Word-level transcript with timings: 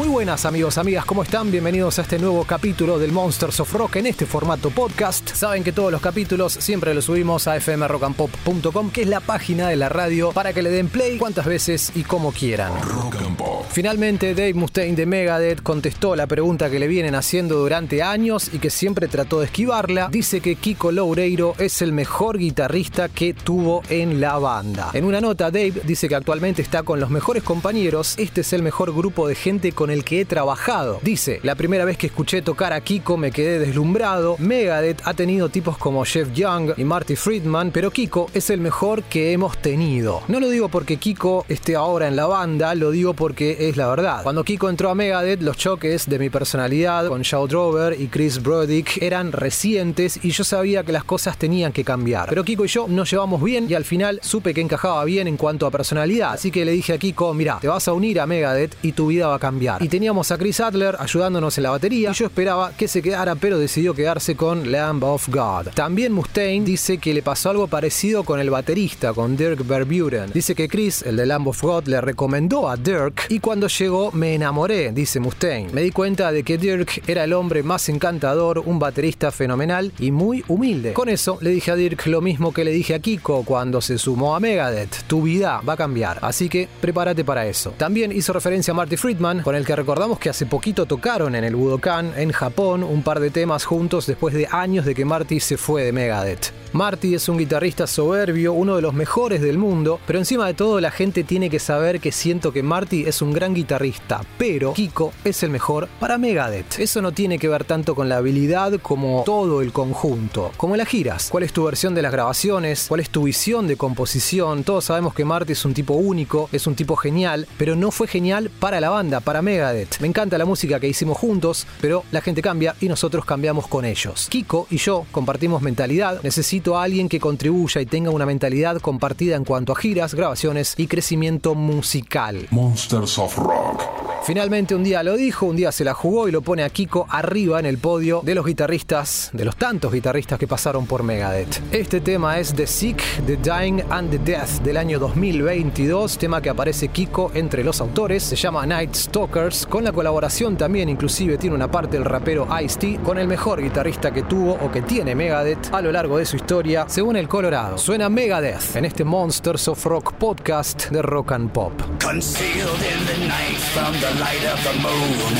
Muy 0.00 0.08
buenas 0.08 0.46
amigos, 0.46 0.78
amigas, 0.78 1.04
¿cómo 1.04 1.24
están? 1.24 1.50
Bienvenidos 1.50 1.98
a 1.98 2.02
este 2.02 2.18
nuevo 2.18 2.44
capítulo 2.44 2.98
del 2.98 3.12
Monsters 3.12 3.60
of 3.60 3.70
Rock 3.74 3.96
en 3.96 4.06
este 4.06 4.24
formato 4.24 4.70
podcast. 4.70 5.28
Saben 5.28 5.62
que 5.62 5.72
todos 5.72 5.92
los 5.92 6.00
capítulos 6.00 6.54
siempre 6.54 6.94
los 6.94 7.04
subimos 7.04 7.46
a 7.46 7.60
fmrockandpop.com, 7.60 8.90
que 8.92 9.02
es 9.02 9.08
la 9.08 9.20
página 9.20 9.68
de 9.68 9.76
la 9.76 9.90
radio 9.90 10.32
para 10.32 10.54
que 10.54 10.62
le 10.62 10.70
den 10.70 10.88
play 10.88 11.18
cuantas 11.18 11.44
veces 11.44 11.92
y 11.94 12.04
como 12.04 12.32
quieran. 12.32 12.72
Rock 12.80 13.16
and 13.16 13.36
Pop. 13.36 13.66
Finalmente, 13.70 14.34
Dave 14.34 14.54
Mustaine 14.54 14.96
de 14.96 15.04
Megadeth 15.04 15.62
contestó 15.62 16.16
la 16.16 16.26
pregunta 16.26 16.70
que 16.70 16.78
le 16.78 16.88
vienen 16.88 17.14
haciendo 17.14 17.58
durante 17.58 18.02
años 18.02 18.50
y 18.54 18.58
que 18.58 18.70
siempre 18.70 19.06
trató 19.06 19.40
de 19.40 19.46
esquivarla. 19.46 20.08
Dice 20.10 20.40
que 20.40 20.56
Kiko 20.56 20.92
Loureiro 20.92 21.54
es 21.58 21.82
el 21.82 21.92
mejor 21.92 22.38
guitarrista 22.38 23.10
que 23.10 23.34
tuvo 23.34 23.82
en 23.90 24.18
la 24.18 24.38
banda. 24.38 24.92
En 24.94 25.04
una 25.04 25.20
nota, 25.20 25.50
Dave 25.50 25.82
dice 25.84 26.08
que 26.08 26.14
actualmente 26.14 26.62
está 26.62 26.84
con 26.84 27.00
los 27.00 27.10
mejores 27.10 27.42
compañeros. 27.42 28.14
Este 28.16 28.40
es 28.40 28.54
el 28.54 28.62
mejor 28.62 28.94
grupo 28.94 29.28
de 29.28 29.34
gente 29.34 29.72
con 29.72 29.89
el 29.90 30.04
que 30.04 30.20
he 30.20 30.24
trabajado. 30.24 31.00
Dice, 31.02 31.40
la 31.42 31.54
primera 31.54 31.84
vez 31.84 31.96
que 31.96 32.06
escuché 32.06 32.42
tocar 32.42 32.72
a 32.72 32.80
Kiko 32.80 33.16
me 33.16 33.30
quedé 33.30 33.58
deslumbrado. 33.58 34.36
Megadeth 34.38 35.00
ha 35.04 35.14
tenido 35.14 35.48
tipos 35.48 35.78
como 35.78 36.04
Jeff 36.04 36.32
Young 36.32 36.72
y 36.76 36.84
Marty 36.84 37.16
Friedman, 37.16 37.70
pero 37.70 37.90
Kiko 37.90 38.28
es 38.34 38.50
el 38.50 38.60
mejor 38.60 39.02
que 39.04 39.32
hemos 39.32 39.58
tenido. 39.58 40.22
No 40.28 40.40
lo 40.40 40.48
digo 40.48 40.68
porque 40.68 40.96
Kiko 40.96 41.44
esté 41.48 41.76
ahora 41.76 42.08
en 42.08 42.16
la 42.16 42.26
banda, 42.26 42.74
lo 42.74 42.90
digo 42.90 43.14
porque 43.14 43.68
es 43.68 43.76
la 43.76 43.88
verdad. 43.88 44.22
Cuando 44.22 44.44
Kiko 44.44 44.68
entró 44.68 44.90
a 44.90 44.94
Megadeth, 44.94 45.42
los 45.42 45.56
choques 45.56 46.08
de 46.08 46.18
mi 46.18 46.30
personalidad 46.30 47.08
con 47.08 47.22
Shaw 47.22 47.46
Drover 47.46 48.00
y 48.00 48.08
Chris 48.08 48.42
Brodick 48.42 49.02
eran 49.02 49.32
recientes 49.32 50.20
y 50.22 50.30
yo 50.30 50.44
sabía 50.44 50.82
que 50.82 50.92
las 50.92 51.04
cosas 51.04 51.36
tenían 51.36 51.72
que 51.72 51.84
cambiar. 51.84 52.28
Pero 52.28 52.44
Kiko 52.44 52.64
y 52.64 52.68
yo 52.68 52.86
nos 52.88 53.10
llevamos 53.10 53.42
bien 53.42 53.66
y 53.68 53.74
al 53.74 53.84
final 53.84 54.20
supe 54.22 54.54
que 54.54 54.60
encajaba 54.60 55.04
bien 55.04 55.28
en 55.28 55.36
cuanto 55.36 55.66
a 55.66 55.70
personalidad. 55.70 56.32
Así 56.32 56.50
que 56.50 56.64
le 56.64 56.72
dije 56.72 56.92
a 56.92 56.98
Kiko, 56.98 57.34
mira, 57.34 57.58
te 57.60 57.68
vas 57.68 57.86
a 57.88 57.92
unir 57.92 58.20
a 58.20 58.26
Megadeth 58.26 58.76
y 58.82 58.92
tu 58.92 59.08
vida 59.08 59.28
va 59.28 59.36
a 59.36 59.38
cambiar. 59.38 59.79
Y 59.82 59.88
teníamos 59.88 60.30
a 60.30 60.36
Chris 60.36 60.60
Adler 60.60 60.94
ayudándonos 60.98 61.56
en 61.56 61.64
la 61.64 61.70
batería 61.70 62.10
y 62.10 62.14
yo 62.14 62.26
esperaba 62.26 62.72
que 62.76 62.86
se 62.86 63.00
quedara, 63.00 63.34
pero 63.34 63.58
decidió 63.58 63.94
quedarse 63.94 64.36
con 64.36 64.70
Lamb 64.70 65.02
of 65.02 65.30
God. 65.30 65.68
También 65.74 66.12
Mustaine 66.12 66.66
dice 66.66 66.98
que 66.98 67.14
le 67.14 67.22
pasó 67.22 67.48
algo 67.48 67.66
parecido 67.66 68.22
con 68.22 68.40
el 68.40 68.50
baterista, 68.50 69.14
con 69.14 69.38
Dirk 69.38 69.66
Verburen. 69.66 70.32
Dice 70.34 70.54
que 70.54 70.68
Chris, 70.68 71.00
el 71.00 71.16
de 71.16 71.24
Lamb 71.24 71.48
of 71.48 71.62
God, 71.62 71.86
le 71.86 71.98
recomendó 72.02 72.68
a 72.68 72.76
Dirk 72.76 73.24
y 73.30 73.40
cuando 73.40 73.68
llegó 73.68 74.12
me 74.12 74.34
enamoré, 74.34 74.92
dice 74.92 75.18
Mustaine. 75.18 75.72
Me 75.72 75.80
di 75.80 75.92
cuenta 75.92 76.30
de 76.30 76.42
que 76.42 76.58
Dirk 76.58 77.02
era 77.08 77.24
el 77.24 77.32
hombre 77.32 77.62
más 77.62 77.88
encantador, 77.88 78.58
un 78.58 78.78
baterista 78.78 79.30
fenomenal 79.30 79.92
y 79.98 80.10
muy 80.10 80.44
humilde. 80.48 80.92
Con 80.92 81.08
eso 81.08 81.38
le 81.40 81.48
dije 81.48 81.70
a 81.70 81.76
Dirk 81.76 82.06
lo 82.06 82.20
mismo 82.20 82.52
que 82.52 82.64
le 82.64 82.72
dije 82.72 82.94
a 82.94 82.98
Kiko 82.98 83.44
cuando 83.44 83.80
se 83.80 83.96
sumó 83.96 84.36
a 84.36 84.40
Megadeth. 84.40 85.04
Tu 85.06 85.22
vida 85.22 85.62
va 85.66 85.72
a 85.72 85.78
cambiar, 85.78 86.18
así 86.20 86.50
que 86.50 86.68
prepárate 86.82 87.24
para 87.24 87.46
eso. 87.46 87.72
También 87.78 88.12
hizo 88.12 88.34
referencia 88.34 88.72
a 88.72 88.74
Marty 88.74 88.98
Friedman, 88.98 89.40
con 89.40 89.54
el 89.54 89.69
recordamos 89.76 90.18
que 90.18 90.30
hace 90.30 90.46
poquito 90.46 90.86
tocaron 90.86 91.34
en 91.34 91.44
el 91.44 91.56
Budokan, 91.56 92.12
en 92.16 92.32
Japón, 92.32 92.82
un 92.82 93.02
par 93.02 93.20
de 93.20 93.30
temas 93.30 93.64
juntos 93.64 94.06
después 94.06 94.34
de 94.34 94.48
años 94.50 94.84
de 94.84 94.94
que 94.94 95.04
Marty 95.04 95.40
se 95.40 95.56
fue 95.56 95.84
de 95.84 95.92
Megadeth. 95.92 96.59
Marty 96.72 97.16
es 97.16 97.28
un 97.28 97.36
guitarrista 97.36 97.88
soberbio, 97.88 98.52
uno 98.52 98.76
de 98.76 98.82
los 98.82 98.94
mejores 98.94 99.40
del 99.40 99.58
mundo, 99.58 99.98
pero 100.06 100.20
encima 100.20 100.46
de 100.46 100.54
todo 100.54 100.80
la 100.80 100.92
gente 100.92 101.24
tiene 101.24 101.50
que 101.50 101.58
saber 101.58 101.98
que 101.98 102.12
siento 102.12 102.52
que 102.52 102.62
Marty 102.62 103.06
es 103.06 103.22
un 103.22 103.32
gran 103.32 103.54
guitarrista, 103.54 104.20
pero 104.38 104.72
Kiko 104.72 105.12
es 105.24 105.42
el 105.42 105.50
mejor 105.50 105.88
para 105.98 106.16
Megadeth. 106.16 106.78
Eso 106.78 107.02
no 107.02 107.10
tiene 107.10 107.40
que 107.40 107.48
ver 107.48 107.64
tanto 107.64 107.96
con 107.96 108.08
la 108.08 108.18
habilidad 108.18 108.74
como 108.80 109.24
todo 109.26 109.62
el 109.62 109.72
conjunto, 109.72 110.52
como 110.56 110.76
las 110.76 110.86
giras. 110.86 111.28
¿Cuál 111.28 111.42
es 111.42 111.52
tu 111.52 111.64
versión 111.64 111.96
de 111.96 112.02
las 112.02 112.12
grabaciones? 112.12 112.86
¿Cuál 112.88 113.00
es 113.00 113.10
tu 113.10 113.24
visión 113.24 113.66
de 113.66 113.76
composición? 113.76 114.62
Todos 114.62 114.84
sabemos 114.84 115.12
que 115.12 115.24
Marty 115.24 115.54
es 115.54 115.64
un 115.64 115.74
tipo 115.74 115.94
único, 115.94 116.48
es 116.52 116.68
un 116.68 116.76
tipo 116.76 116.94
genial, 116.94 117.48
pero 117.58 117.74
no 117.74 117.90
fue 117.90 118.06
genial 118.06 118.48
para 118.48 118.80
la 118.80 118.90
banda, 118.90 119.18
para 119.18 119.42
Megadeth. 119.42 119.98
Me 119.98 120.06
encanta 120.06 120.38
la 120.38 120.44
música 120.44 120.78
que 120.78 120.86
hicimos 120.86 121.18
juntos, 121.18 121.66
pero 121.80 122.04
la 122.12 122.20
gente 122.20 122.42
cambia 122.42 122.76
y 122.80 122.88
nosotros 122.88 123.24
cambiamos 123.24 123.66
con 123.66 123.84
ellos. 123.84 124.28
Kiko 124.30 124.68
y 124.70 124.76
yo 124.76 125.04
compartimos 125.10 125.62
mentalidad, 125.62 126.22
necesito 126.22 126.59
a 126.68 126.82
alguien 126.82 127.08
que 127.08 127.20
contribuya 127.20 127.80
y 127.80 127.86
tenga 127.86 128.10
una 128.10 128.26
mentalidad 128.26 128.80
compartida 128.80 129.36
en 129.36 129.44
cuanto 129.44 129.72
a 129.72 129.76
giras, 129.76 130.14
grabaciones 130.14 130.74
y 130.76 130.86
crecimiento 130.86 131.54
musical. 131.54 132.46
Monsters 132.50 133.18
of 133.18 133.36
Rock. 133.38 133.82
Finalmente 134.30 134.76
un 134.76 134.84
día 134.84 135.02
lo 135.02 135.16
dijo, 135.16 135.46
un 135.46 135.56
día 135.56 135.72
se 135.72 135.82
la 135.82 135.92
jugó 135.92 136.28
y 136.28 136.30
lo 136.30 136.40
pone 136.40 136.62
a 136.62 136.70
Kiko 136.70 137.04
arriba 137.10 137.58
en 137.58 137.66
el 137.66 137.78
podio 137.78 138.20
de 138.24 138.36
los 138.36 138.46
guitarristas, 138.46 139.30
de 139.32 139.44
los 139.44 139.56
tantos 139.56 139.92
guitarristas 139.92 140.38
que 140.38 140.46
pasaron 140.46 140.86
por 140.86 141.02
Megadeth. 141.02 141.60
Este 141.72 142.00
tema 142.00 142.38
es 142.38 142.54
The 142.54 142.68
Sick, 142.68 143.02
The 143.26 143.38
Dying 143.38 143.82
and 143.90 144.08
the 144.08 144.18
Death 144.18 144.62
del 144.62 144.76
año 144.76 145.00
2022, 145.00 146.16
tema 146.16 146.40
que 146.40 146.48
aparece 146.48 146.86
Kiko 146.90 147.32
entre 147.34 147.64
los 147.64 147.80
autores, 147.80 148.22
se 148.22 148.36
llama 148.36 148.64
Night 148.66 148.94
Stalkers, 148.94 149.66
con 149.66 149.82
la 149.82 149.90
colaboración 149.90 150.56
también 150.56 150.88
inclusive 150.88 151.36
tiene 151.36 151.56
una 151.56 151.68
parte 151.68 151.96
el 151.96 152.04
rapero 152.04 152.46
Ice-T 152.62 153.00
con 153.02 153.18
el 153.18 153.26
mejor 153.26 153.60
guitarrista 153.60 154.12
que 154.12 154.22
tuvo 154.22 154.52
o 154.52 154.70
que 154.70 154.82
tiene 154.82 155.16
Megadeth 155.16 155.74
a 155.74 155.82
lo 155.82 155.90
largo 155.90 156.18
de 156.18 156.24
su 156.24 156.36
historia, 156.36 156.84
según 156.88 157.16
el 157.16 157.26
Colorado. 157.26 157.78
Suena 157.78 158.08
Megadeth 158.08 158.76
en 158.76 158.84
este 158.84 159.02
Monsters 159.02 159.66
of 159.66 159.84
Rock 159.86 160.12
podcast 160.12 160.88
de 160.90 161.02
Rock 161.02 161.32
and 161.32 161.50
Pop. 161.50 161.72
Concealed 162.00 162.78
in 162.78 163.06
the 163.06 163.26
night 163.26 163.58
from 163.74 164.19
light 164.20 164.44
of 164.44 164.62
the 164.62 164.74
moon. 164.84 165.32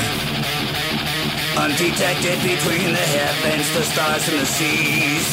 Undetected 1.64 2.38
between 2.40 2.88
the 2.96 3.06
heavens, 3.16 3.68
the 3.76 3.82
stars, 3.82 4.26
and 4.28 4.40
the 4.40 4.46
seas. 4.46 5.28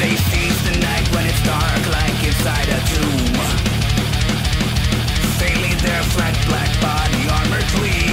They 0.00 0.16
seize 0.16 0.58
the 0.68 0.76
night 0.80 1.06
when 1.14 1.26
it's 1.26 1.42
dark, 1.44 1.82
like 1.98 2.18
inside 2.24 2.68
a 2.78 2.80
tomb. 2.92 3.36
Failing 5.38 5.76
their 5.84 6.02
flat 6.14 6.36
black 6.48 6.72
body 6.80 7.22
armor 7.38 7.64
gleams. 7.76 8.07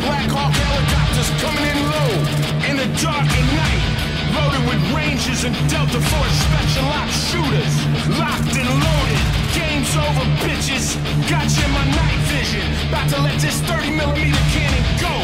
Black 0.00 0.28
Hawk 0.32 0.52
helicopters 0.56 1.28
coming 1.44 1.64
in 1.64 1.78
low 1.92 2.12
in 2.68 2.74
the 2.80 2.88
dark 3.04 3.28
at 3.28 3.46
night. 3.52 3.84
Loaded 4.32 4.64
with 4.64 4.80
Rangers 4.96 5.44
and 5.44 5.52
Delta 5.68 6.00
Force 6.00 6.36
special 6.48 6.86
ops 6.88 7.16
shooters. 7.28 7.74
Locked 8.16 8.56
and 8.56 8.70
loaded. 8.70 9.22
Game's 9.52 9.92
over, 9.92 10.24
bitches. 10.40 10.96
Got 11.28 11.52
you 11.52 11.64
in 11.68 11.72
my 11.76 11.86
night 11.92 12.20
vision. 12.32 12.64
About 12.88 13.12
to 13.12 13.18
let 13.20 13.36
this 13.44 13.60
30 13.68 13.92
millimeter 13.92 14.44
cannon 14.56 14.84
go. 14.96 15.14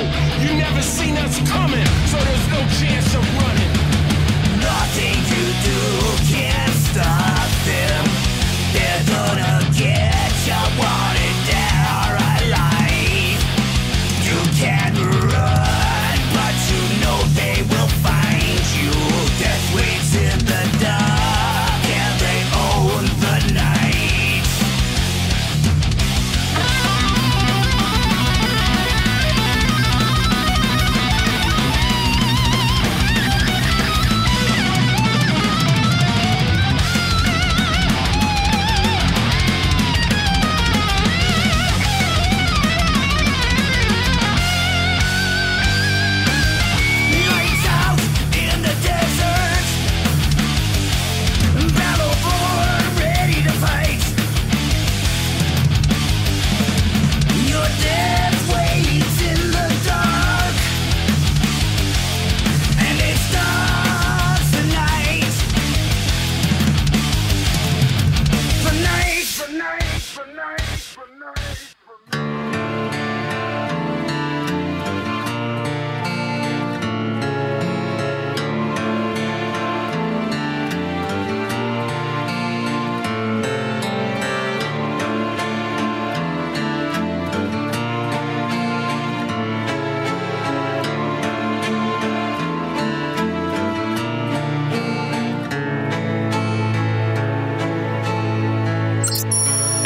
You 0.45 0.61
never 0.61 0.83
seen 0.83 1.17
us 1.25 1.41
coming, 1.49 1.87
so 2.13 2.17
there's 2.21 2.47
no 2.53 2.61
chance 2.77 3.09
of 3.17 3.25
running. 3.41 3.73
Nothing 4.61 5.17
you 5.33 5.45
do 5.65 5.81
can 6.29 6.69
stop 6.93 7.49
them. 7.65 8.05
They're 8.77 9.05
gonna 9.09 9.65
get 9.73 10.33
you. 10.45 11.06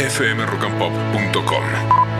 fmrockandpop.com 0.08 2.19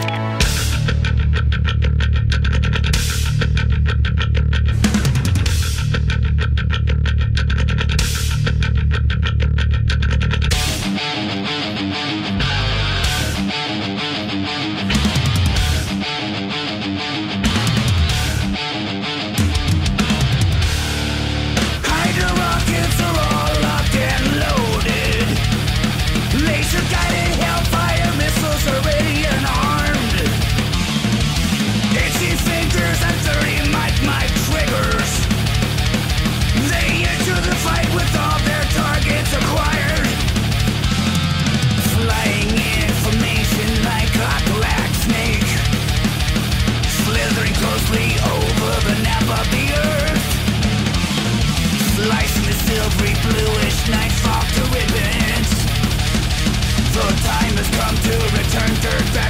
Slicing 52.11 52.43
the 52.43 52.53
silvery 52.67 53.15
bluish 53.23 53.89
night 53.89 54.11
fog 54.11 54.43
to 54.43 54.63
ribbons. 54.75 55.51
The 56.91 57.07
time 57.23 57.55
has 57.55 57.71
come 57.71 57.95
to 57.95 58.15
return 58.35 58.75
dirt 58.83 59.15
back 59.15 59.30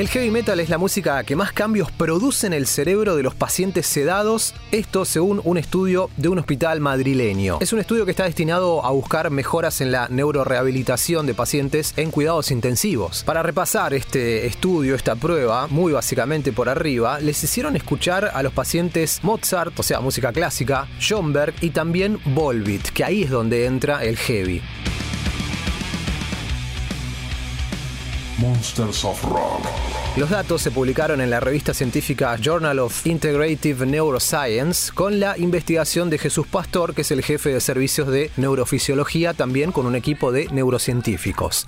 El 0.00 0.08
heavy 0.08 0.30
metal 0.30 0.58
es 0.60 0.70
la 0.70 0.78
música 0.78 1.22
que 1.24 1.36
más 1.36 1.52
cambios 1.52 1.90
produce 1.90 2.46
en 2.46 2.54
el 2.54 2.66
cerebro 2.66 3.16
de 3.16 3.22
los 3.22 3.34
pacientes 3.34 3.86
sedados, 3.86 4.54
esto 4.72 5.04
según 5.04 5.42
un 5.44 5.58
estudio 5.58 6.08
de 6.16 6.30
un 6.30 6.38
hospital 6.38 6.80
madrileño. 6.80 7.58
Es 7.60 7.74
un 7.74 7.80
estudio 7.80 8.06
que 8.06 8.12
está 8.12 8.24
destinado 8.24 8.82
a 8.82 8.92
buscar 8.92 9.28
mejoras 9.28 9.82
en 9.82 9.92
la 9.92 10.08
neurorehabilitación 10.08 11.26
de 11.26 11.34
pacientes 11.34 11.92
en 11.98 12.10
cuidados 12.10 12.50
intensivos. 12.50 13.24
Para 13.24 13.42
repasar 13.42 13.92
este 13.92 14.46
estudio, 14.46 14.94
esta 14.94 15.16
prueba, 15.16 15.66
muy 15.66 15.92
básicamente 15.92 16.50
por 16.50 16.70
arriba, 16.70 17.20
les 17.20 17.44
hicieron 17.44 17.76
escuchar 17.76 18.30
a 18.32 18.42
los 18.42 18.54
pacientes 18.54 19.22
Mozart, 19.22 19.78
o 19.78 19.82
sea, 19.82 20.00
música 20.00 20.32
clásica, 20.32 20.88
Schoenberg 20.98 21.52
y 21.60 21.68
también 21.70 22.18
Volbeat, 22.24 22.88
que 22.88 23.04
ahí 23.04 23.24
es 23.24 23.30
donde 23.30 23.66
entra 23.66 24.02
el 24.02 24.16
heavy. 24.16 24.62
Monsters 28.40 29.04
of 29.04 29.22
Rock. 29.24 29.66
Los 30.16 30.30
datos 30.30 30.62
se 30.62 30.70
publicaron 30.70 31.20
en 31.20 31.28
la 31.28 31.40
revista 31.40 31.74
científica 31.74 32.36
Journal 32.40 32.78
of 32.78 33.06
Integrative 33.06 33.84
Neuroscience 33.84 34.92
con 34.92 35.20
la 35.20 35.36
investigación 35.38 36.08
de 36.08 36.18
Jesús 36.18 36.46
Pastor, 36.46 36.94
que 36.94 37.02
es 37.02 37.10
el 37.10 37.22
jefe 37.22 37.50
de 37.50 37.60
servicios 37.60 38.08
de 38.08 38.30
neurofisiología, 38.36 39.34
también 39.34 39.72
con 39.72 39.86
un 39.86 39.94
equipo 39.94 40.32
de 40.32 40.48
neurocientíficos. 40.48 41.66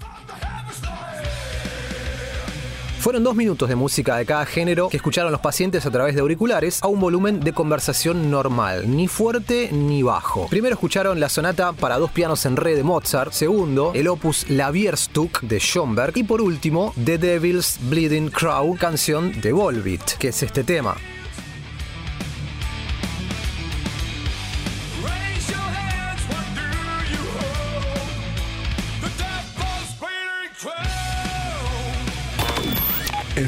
Fueron 3.03 3.25
dos 3.25 3.35
minutos 3.35 3.69
de 3.69 3.75
música 3.75 4.17
de 4.17 4.25
cada 4.25 4.47
género 4.47 4.89
que 4.89 4.97
escucharon 4.97 5.33
los 5.33 5.41
pacientes 5.41 5.85
a 5.85 5.91
través 5.91 6.15
de 6.15 6.21
auriculares 6.21 6.81
a 6.85 6.87
un 6.87 7.01
volumen 7.01 7.41
de 7.41 7.53
conversación 7.53 8.31
normal, 8.31 8.89
ni 8.89 9.09
fuerte 9.09 9.71
ni 9.73 10.05
bajo. 10.05 10.47
Primero 10.47 10.75
escucharon 10.75 11.19
la 11.19 11.29
sonata 11.29 11.73
para 11.73 11.99
dos 11.99 12.13
pianos 12.13 12.47
en 12.47 12.55
re 12.55 12.77
de 12.77 12.85
Mozart, 12.85 13.33
segundo 13.33 13.91
el 13.93 14.07
opus 14.07 14.49
La 14.49 14.71
Bierstuck 14.71 15.41
de 15.41 15.59
Schoenberg 15.59 16.17
y 16.17 16.23
por 16.23 16.41
último 16.41 16.95
The 17.05 17.19
Devil's 17.19 17.81
Bleeding 17.91 18.31
Crow, 18.31 18.77
canción 18.77 19.33
de 19.41 19.51
Volbeat, 19.51 20.13
que 20.19 20.29
es 20.29 20.41
este 20.45 20.63
tema. 20.63 20.97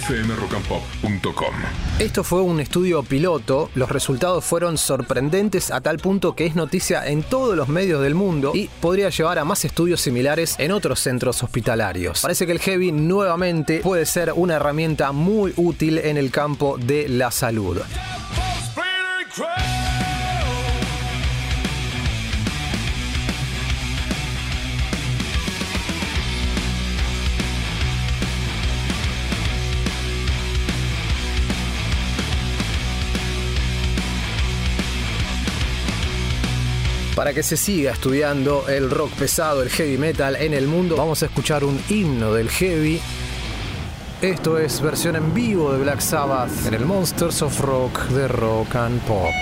fmrockandpop.com. 0.01 1.55
Esto 1.99 2.25
fue 2.25 2.43
un 2.43 2.61
estudio 2.61 3.03
piloto, 3.03 3.71
los 3.75 3.91
resultados 3.91 4.45
fueron 4.45 4.79
sorprendentes 4.79 5.71
a 5.71 5.81
tal 5.81 5.99
punto 5.99 6.35
que 6.35 6.47
es 6.47 6.55
noticia 6.55 7.07
en 7.07 7.23
todos 7.23 7.57
los 7.57 7.69
medios 7.69 8.03
del 8.03 8.15
mundo 8.15 8.53
y 8.55 8.69
podría 8.81 9.11
llevar 9.11 9.39
a 9.39 9.45
más 9.45 9.65
estudios 9.65 10.01
similares 10.01 10.57
en 10.59 10.73
otros 10.73 11.01
centros 11.01 11.43
hospitalarios. 11.43 12.23
Parece 12.23 12.47
que 12.47 12.53
el 12.53 12.61
heavy 12.61 12.93
nuevamente 12.93 13.81
puede 13.81 14.07
ser 14.07 14.33
una 14.35 14.57
herramienta 14.57 15.13
muy 15.13 15.53
útil 15.57 15.99
en 15.99 16.17
el 16.17 16.31
campo 16.31 16.77
de 16.79 17.09
la 17.09 17.31
salud. 17.31 17.79
Para 37.25 37.33
que 37.33 37.43
se 37.43 37.57
siga 37.57 37.93
estudiando 37.93 38.69
el 38.69 38.90
rock 38.90 39.11
pesado, 39.12 39.62
el 39.62 39.71
heavy 39.71 39.97
metal 39.97 40.37
en 40.37 40.52
el 40.52 40.66
mundo, 40.66 40.95
vamos 40.95 41.23
a 41.23 41.25
escuchar 41.25 41.64
un 41.64 41.81
himno 41.88 42.35
del 42.35 42.50
heavy. 42.50 43.00
Esto 44.21 44.59
es 44.59 44.78
versión 44.83 45.16
en 45.16 45.33
vivo 45.33 45.73
de 45.73 45.78
Black 45.78 46.00
Sabbath 46.00 46.66
en 46.66 46.75
el 46.75 46.85
Monsters 46.85 47.40
of 47.40 47.59
Rock 47.61 47.99
de 48.09 48.28
Rock 48.28 48.76
and 48.76 49.00
Pop. 49.07 49.33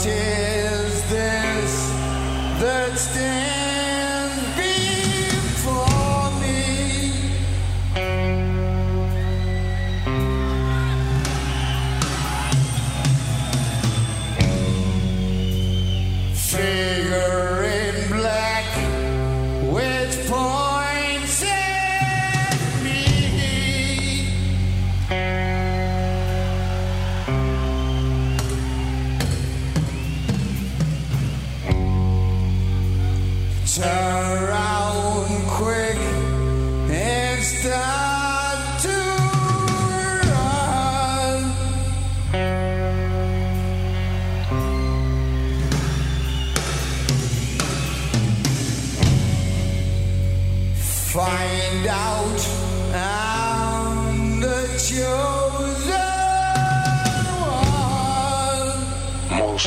ten. 0.00 0.37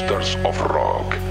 One. 0.01 0.09
Monsters 0.09 0.45
of 0.45 0.61
Rock. 0.71 1.30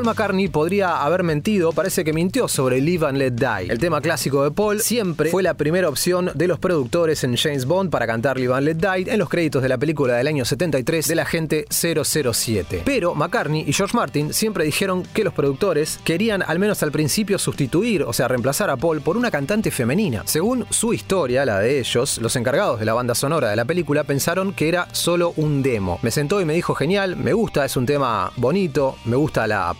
Paul 0.00 0.06
McCartney 0.06 0.48
podría 0.48 1.02
haber 1.02 1.22
mentido, 1.22 1.72
parece 1.72 2.04
que 2.04 2.14
mintió 2.14 2.48
sobre 2.48 2.80
Live 2.80 3.06
and 3.06 3.18
Let 3.18 3.32
Die. 3.32 3.70
El 3.70 3.78
tema 3.78 4.00
clásico 4.00 4.42
de 4.42 4.50
Paul 4.50 4.80
siempre 4.80 5.28
fue 5.28 5.42
la 5.42 5.52
primera 5.52 5.90
opción 5.90 6.30
de 6.34 6.48
los 6.48 6.58
productores 6.58 7.22
en 7.22 7.36
James 7.36 7.66
Bond 7.66 7.90
para 7.90 8.06
cantar 8.06 8.38
Live 8.38 8.54
and 8.54 8.64
Let 8.64 8.76
Die 8.76 9.12
en 9.12 9.18
los 9.18 9.28
créditos 9.28 9.62
de 9.62 9.68
la 9.68 9.76
película 9.76 10.14
del 10.14 10.26
año 10.26 10.46
73 10.46 11.06
del 11.06 11.18
agente 11.18 11.66
007. 11.68 12.80
Pero 12.82 13.14
McCartney 13.14 13.64
y 13.66 13.74
George 13.74 13.94
Martin 13.94 14.32
siempre 14.32 14.64
dijeron 14.64 15.02
que 15.12 15.22
los 15.22 15.34
productores 15.34 16.00
querían 16.02 16.42
al 16.46 16.58
menos 16.58 16.82
al 16.82 16.92
principio 16.92 17.38
sustituir, 17.38 18.02
o 18.04 18.14
sea, 18.14 18.26
reemplazar 18.26 18.70
a 18.70 18.78
Paul 18.78 19.02
por 19.02 19.18
una 19.18 19.30
cantante 19.30 19.70
femenina. 19.70 20.22
Según 20.24 20.64
su 20.70 20.94
historia, 20.94 21.44
la 21.44 21.58
de 21.58 21.78
ellos, 21.78 22.16
los 22.22 22.36
encargados 22.36 22.80
de 22.80 22.86
la 22.86 22.94
banda 22.94 23.14
sonora 23.14 23.50
de 23.50 23.56
la 23.56 23.66
película 23.66 24.04
pensaron 24.04 24.54
que 24.54 24.70
era 24.70 24.88
solo 24.94 25.34
un 25.36 25.62
demo. 25.62 25.98
Me 26.00 26.10
sentó 26.10 26.40
y 26.40 26.46
me 26.46 26.54
dijo, 26.54 26.74
genial, 26.74 27.16
me 27.16 27.34
gusta, 27.34 27.66
es 27.66 27.76
un 27.76 27.84
tema 27.84 28.32
bonito, 28.36 28.96
me 29.04 29.16
gusta 29.16 29.46
la 29.46 29.74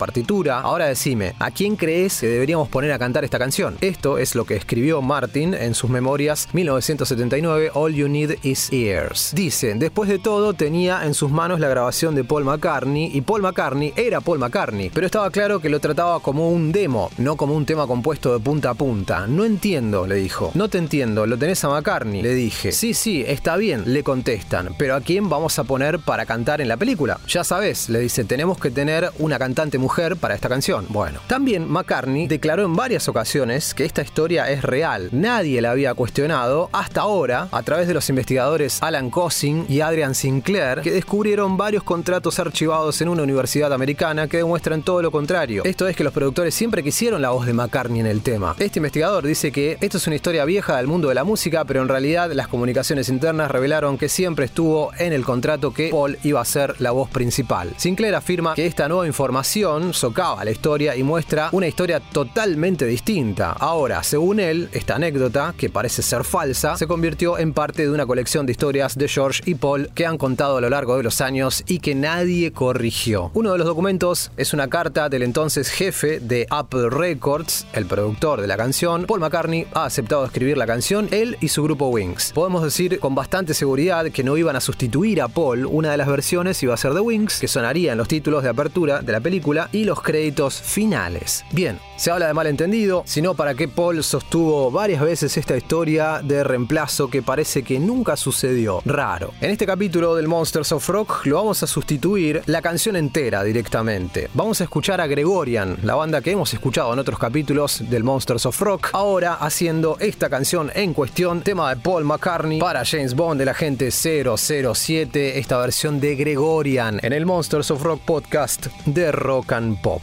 Ahora 0.62 0.86
decime, 0.86 1.34
¿a 1.38 1.50
quién 1.50 1.76
crees 1.76 2.20
que 2.20 2.26
deberíamos 2.26 2.68
poner 2.68 2.90
a 2.92 2.98
cantar 2.98 3.24
esta 3.24 3.38
canción? 3.38 3.76
Esto 3.80 4.18
es 4.18 4.34
lo 4.34 4.44
que 4.44 4.56
escribió 4.56 5.00
Martin 5.02 5.54
en 5.54 5.74
sus 5.74 5.88
memorias 5.88 6.48
1979, 6.52 7.70
All 7.74 7.94
You 7.94 8.08
Need 8.08 8.38
Is 8.42 8.72
Ears. 8.72 9.30
Dice, 9.34 9.74
después 9.76 10.08
de 10.10 10.18
todo 10.18 10.52
tenía 10.54 11.04
en 11.04 11.14
sus 11.14 11.30
manos 11.30 11.60
la 11.60 11.68
grabación 11.68 12.14
de 12.14 12.24
Paul 12.24 12.44
McCartney 12.44 13.10
y 13.14 13.20
Paul 13.20 13.42
McCartney 13.42 13.92
era 13.96 14.20
Paul 14.20 14.40
McCartney, 14.40 14.90
pero 14.90 15.06
estaba 15.06 15.30
claro 15.30 15.60
que 15.60 15.68
lo 15.68 15.78
trataba 15.78 16.20
como 16.20 16.50
un 16.50 16.72
demo, 16.72 17.10
no 17.18 17.36
como 17.36 17.54
un 17.54 17.64
tema 17.64 17.86
compuesto 17.86 18.32
de 18.32 18.40
punta 18.40 18.70
a 18.70 18.74
punta. 18.74 19.26
No 19.28 19.44
entiendo, 19.44 20.06
le 20.06 20.16
dijo. 20.16 20.50
No 20.54 20.68
te 20.68 20.78
entiendo, 20.78 21.26
lo 21.26 21.38
tenés 21.38 21.62
a 21.64 21.68
McCartney, 21.68 22.22
le 22.22 22.34
dije. 22.34 22.72
Sí, 22.72 22.94
sí, 22.94 23.24
está 23.26 23.56
bien, 23.56 23.84
le 23.86 24.02
contestan, 24.02 24.74
pero 24.76 24.96
¿a 24.96 25.00
quién 25.00 25.28
vamos 25.28 25.58
a 25.58 25.64
poner 25.64 26.00
para 26.00 26.26
cantar 26.26 26.60
en 26.60 26.68
la 26.68 26.76
película? 26.76 27.20
Ya 27.28 27.44
sabes, 27.44 27.88
le 27.88 28.00
dice, 28.00 28.24
tenemos 28.24 28.58
que 28.58 28.70
tener 28.70 29.10
una 29.18 29.38
cantante 29.38 29.78
mujer 29.78 29.99
para 30.16 30.34
esta 30.34 30.48
canción. 30.48 30.86
Bueno, 30.88 31.20
también 31.26 31.70
McCartney 31.70 32.26
declaró 32.26 32.64
en 32.64 32.74
varias 32.74 33.08
ocasiones 33.08 33.74
que 33.74 33.84
esta 33.84 34.02
historia 34.02 34.50
es 34.50 34.62
real. 34.62 35.08
Nadie 35.12 35.60
la 35.60 35.72
había 35.72 35.94
cuestionado 35.94 36.70
hasta 36.72 37.02
ahora 37.02 37.48
a 37.52 37.62
través 37.62 37.86
de 37.86 37.94
los 37.94 38.08
investigadores 38.08 38.82
Alan 38.82 39.10
Cossing 39.10 39.66
y 39.68 39.80
Adrian 39.80 40.14
Sinclair 40.14 40.80
que 40.80 40.90
descubrieron 40.90 41.56
varios 41.56 41.82
contratos 41.82 42.38
archivados 42.38 43.00
en 43.00 43.08
una 43.08 43.22
universidad 43.22 43.72
americana 43.72 44.26
que 44.28 44.38
demuestran 44.38 44.82
todo 44.82 45.02
lo 45.02 45.10
contrario. 45.10 45.62
Esto 45.64 45.86
es 45.86 45.96
que 45.96 46.04
los 46.04 46.12
productores 46.12 46.54
siempre 46.54 46.82
quisieron 46.82 47.22
la 47.22 47.30
voz 47.30 47.46
de 47.46 47.52
McCartney 47.52 48.00
en 48.00 48.06
el 48.06 48.22
tema. 48.22 48.54
Este 48.58 48.78
investigador 48.78 49.26
dice 49.26 49.52
que 49.52 49.76
esto 49.80 49.98
es 49.98 50.06
una 50.06 50.16
historia 50.16 50.44
vieja 50.44 50.76
del 50.76 50.86
mundo 50.86 51.08
de 51.08 51.14
la 51.14 51.24
música, 51.24 51.64
pero 51.64 51.82
en 51.82 51.88
realidad 51.88 52.32
las 52.32 52.48
comunicaciones 52.48 53.08
internas 53.08 53.50
revelaron 53.50 53.98
que 53.98 54.08
siempre 54.08 54.46
estuvo 54.46 54.92
en 54.98 55.12
el 55.12 55.24
contrato 55.24 55.72
que 55.72 55.90
Paul 55.90 56.18
iba 56.22 56.40
a 56.40 56.44
ser 56.44 56.80
la 56.80 56.90
voz 56.90 57.10
principal. 57.10 57.72
Sinclair 57.76 58.14
afirma 58.14 58.54
que 58.54 58.66
esta 58.66 58.88
nueva 58.88 59.06
información 59.06 59.89
socava 59.92 60.44
la 60.44 60.50
historia 60.50 60.96
y 60.96 61.02
muestra 61.02 61.48
una 61.52 61.66
historia 61.66 62.00
totalmente 62.00 62.86
distinta. 62.86 63.52
Ahora, 63.52 64.02
según 64.02 64.40
él, 64.40 64.68
esta 64.72 64.96
anécdota, 64.96 65.54
que 65.56 65.70
parece 65.70 66.02
ser 66.02 66.24
falsa, 66.24 66.76
se 66.76 66.86
convirtió 66.86 67.38
en 67.38 67.52
parte 67.52 67.82
de 67.82 67.90
una 67.90 68.06
colección 68.06 68.46
de 68.46 68.52
historias 68.52 68.96
de 68.96 69.08
George 69.08 69.42
y 69.46 69.54
Paul 69.54 69.90
que 69.94 70.06
han 70.06 70.18
contado 70.18 70.56
a 70.56 70.60
lo 70.60 70.70
largo 70.70 70.96
de 70.96 71.02
los 71.02 71.20
años 71.20 71.62
y 71.66 71.80
que 71.80 71.94
nadie 71.94 72.52
corrigió. 72.52 73.30
Uno 73.34 73.52
de 73.52 73.58
los 73.58 73.66
documentos 73.66 74.30
es 74.36 74.52
una 74.52 74.68
carta 74.68 75.08
del 75.08 75.22
entonces 75.22 75.70
jefe 75.70 76.20
de 76.20 76.46
Apple 76.50 76.90
Records, 76.90 77.66
el 77.72 77.86
productor 77.86 78.40
de 78.40 78.46
la 78.46 78.56
canción. 78.56 79.04
Paul 79.06 79.20
McCartney 79.20 79.66
ha 79.74 79.84
aceptado 79.84 80.24
escribir 80.24 80.56
la 80.56 80.66
canción, 80.66 81.08
él 81.10 81.36
y 81.40 81.48
su 81.48 81.62
grupo 81.62 81.88
Wings. 81.88 82.32
Podemos 82.32 82.62
decir 82.62 82.98
con 82.98 83.14
bastante 83.14 83.54
seguridad 83.54 84.10
que 84.10 84.24
no 84.24 84.36
iban 84.36 84.56
a 84.56 84.60
sustituir 84.60 85.20
a 85.20 85.28
Paul, 85.28 85.66
una 85.66 85.90
de 85.90 85.96
las 85.96 86.08
versiones 86.08 86.62
iba 86.62 86.74
a 86.74 86.76
ser 86.76 86.94
de 86.94 87.00
Wings, 87.00 87.40
que 87.40 87.48
sonaría 87.48 87.92
en 87.92 87.98
los 87.98 88.08
títulos 88.08 88.42
de 88.42 88.48
apertura 88.48 89.00
de 89.02 89.12
la 89.12 89.20
película 89.20 89.68
y 89.72 89.79
los 89.84 90.02
créditos 90.02 90.60
finales. 90.60 91.44
Bien, 91.52 91.78
se 91.96 92.10
habla 92.10 92.26
de 92.26 92.34
malentendido, 92.34 93.02
sino 93.06 93.34
para 93.34 93.54
qué 93.54 93.68
Paul 93.68 94.02
sostuvo 94.02 94.70
varias 94.70 95.02
veces 95.02 95.36
esta 95.36 95.56
historia 95.56 96.20
de 96.22 96.42
reemplazo 96.44 97.08
que 97.08 97.22
parece 97.22 97.62
que 97.62 97.78
nunca 97.78 98.16
sucedió. 98.16 98.80
Raro. 98.84 99.32
En 99.40 99.50
este 99.50 99.66
capítulo 99.66 100.14
del 100.14 100.28
Monsters 100.28 100.72
of 100.72 100.88
Rock 100.88 101.26
lo 101.26 101.36
vamos 101.36 101.62
a 101.62 101.66
sustituir 101.66 102.42
la 102.46 102.62
canción 102.62 102.96
entera 102.96 103.44
directamente. 103.44 104.30
Vamos 104.34 104.60
a 104.60 104.64
escuchar 104.64 105.00
a 105.00 105.06
Gregorian, 105.06 105.78
la 105.82 105.94
banda 105.94 106.20
que 106.20 106.30
hemos 106.30 106.52
escuchado 106.54 106.92
en 106.92 106.98
otros 106.98 107.18
capítulos 107.18 107.82
del 107.90 108.04
Monsters 108.04 108.46
of 108.46 108.60
Rock, 108.60 108.88
ahora 108.92 109.34
haciendo 109.34 109.96
esta 110.00 110.30
canción 110.30 110.70
en 110.74 110.94
cuestión, 110.94 111.42
tema 111.42 111.74
de 111.74 111.80
Paul 111.80 112.04
McCartney 112.04 112.60
para 112.60 112.84
James 112.84 113.14
Bond 113.14 113.40
del 113.40 113.48
agente 113.48 113.90
007, 113.90 115.38
esta 115.38 115.58
versión 115.58 116.00
de 116.00 116.16
Gregorian 116.16 116.98
en 117.02 117.12
el 117.12 117.26
Monsters 117.26 117.70
of 117.70 117.82
Rock 117.82 118.00
podcast 118.04 118.66
de 118.86 119.12
Rock 119.12 119.52
and 119.52 119.69
Pop. 119.76 120.02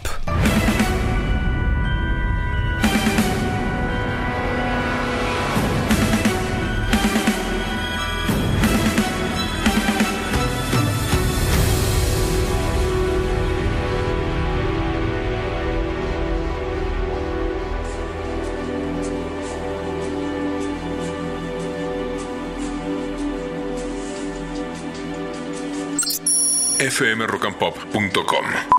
fmrockandpop.com 26.79 28.76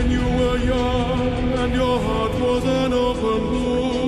When 0.00 0.10
you 0.10 0.24
were 0.24 0.56
young 0.56 1.52
and 1.62 1.74
your 1.74 2.00
heart 2.00 2.32
was 2.40 2.64
an 2.64 2.94
open 2.94 3.40
book, 3.52 3.99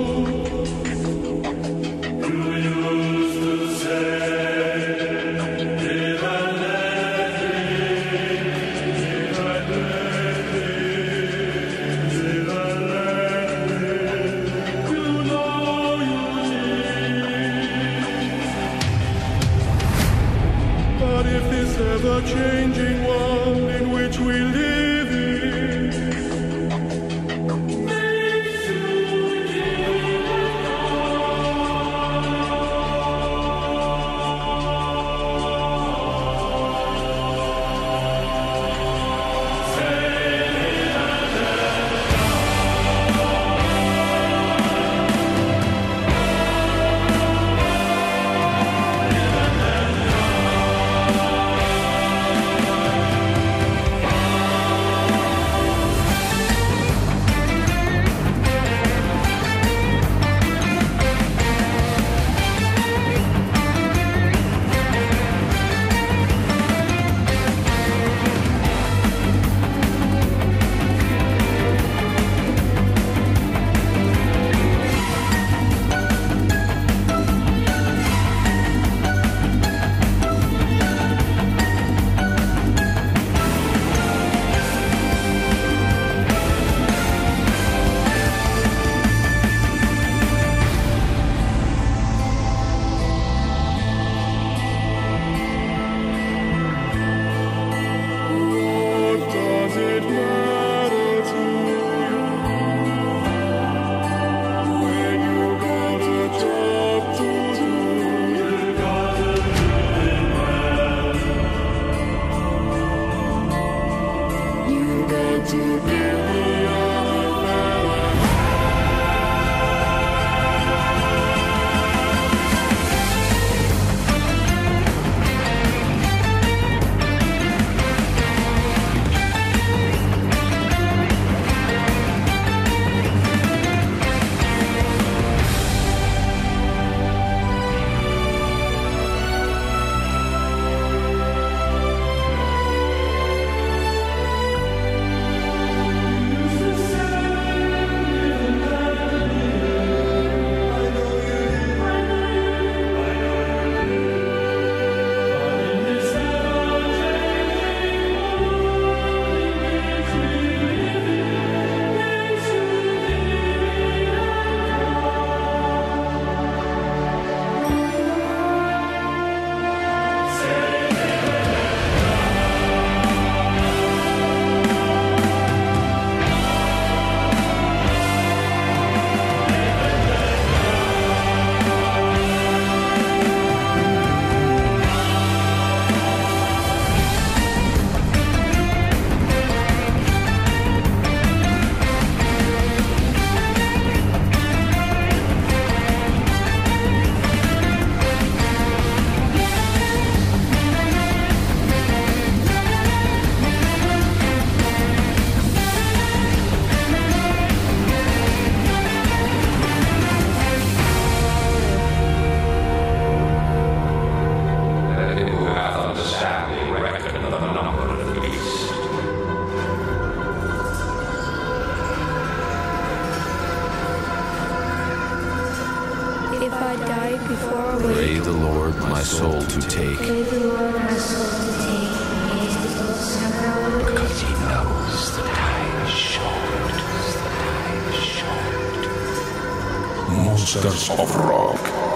monsters 240.55 240.89
of 240.99 241.15
rock. 241.15 241.92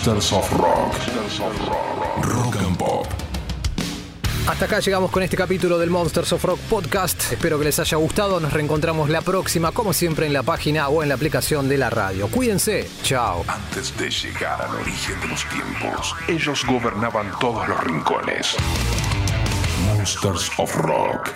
Monsters 0.00 0.32
of 0.32 0.50
Rock. 0.52 0.94
Rock 2.22 2.56
and 2.56 2.74
Pop. 2.78 3.06
Hasta 4.46 4.64
acá 4.64 4.80
llegamos 4.80 5.10
con 5.10 5.22
este 5.22 5.36
capítulo 5.36 5.76
del 5.76 5.90
Monsters 5.90 6.32
of 6.32 6.42
Rock 6.42 6.58
Podcast. 6.70 7.30
Espero 7.30 7.58
que 7.58 7.66
les 7.66 7.78
haya 7.80 7.98
gustado. 7.98 8.40
Nos 8.40 8.50
reencontramos 8.50 9.10
la 9.10 9.20
próxima, 9.20 9.72
como 9.72 9.92
siempre, 9.92 10.24
en 10.24 10.32
la 10.32 10.42
página 10.42 10.88
o 10.88 11.02
en 11.02 11.10
la 11.10 11.16
aplicación 11.16 11.68
de 11.68 11.76
la 11.76 11.90
radio. 11.90 12.28
Cuídense. 12.28 12.88
Chao. 13.02 13.44
Antes 13.46 13.94
de 13.98 14.08
llegar 14.08 14.62
al 14.62 14.74
origen 14.76 15.20
de 15.20 15.28
los 15.28 15.44
tiempos, 15.44 16.14
ellos 16.28 16.64
gobernaban 16.64 17.30
todos 17.38 17.68
los 17.68 17.84
rincones. 17.84 18.56
Monsters 19.84 20.50
of 20.56 20.74
Rock. 20.76 21.28